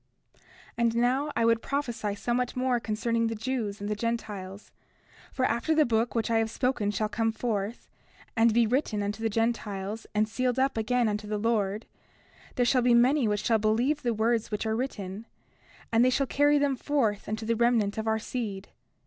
30:3 0.33 0.41
And 0.79 0.95
now, 0.95 1.31
I 1.35 1.45
would 1.45 1.61
prophesy 1.61 2.15
somewhat 2.15 2.55
more 2.55 2.79
concerning 2.79 3.27
the 3.27 3.35
Jews 3.35 3.79
and 3.79 3.87
the 3.87 3.93
Gentiles. 3.95 4.71
For 5.31 5.45
after 5.45 5.75
the 5.75 5.85
book 5.85 6.09
of 6.09 6.15
which 6.15 6.31
I 6.31 6.39
have 6.39 6.49
spoken 6.49 6.89
shall 6.89 7.07
come 7.07 7.31
forth, 7.31 7.87
and 8.35 8.51
be 8.51 8.65
written 8.65 9.03
unto 9.03 9.21
the 9.21 9.29
Gentiles, 9.29 10.07
and 10.15 10.27
sealed 10.27 10.57
up 10.57 10.75
again 10.75 11.07
unto 11.07 11.27
the 11.27 11.37
Lord, 11.37 11.85
there 12.55 12.65
shall 12.65 12.81
be 12.81 12.95
many 12.95 13.27
which 13.27 13.43
shall 13.43 13.59
believe 13.59 14.01
the 14.01 14.11
words 14.11 14.49
which 14.49 14.65
are 14.65 14.75
written; 14.75 15.27
and 15.91 16.03
they 16.03 16.09
shall 16.09 16.25
carry 16.25 16.57
them 16.57 16.75
forth 16.75 17.29
unto 17.29 17.45
the 17.45 17.55
remnant 17.55 17.99
of 17.99 18.07
our 18.07 18.17
seed. 18.17 18.69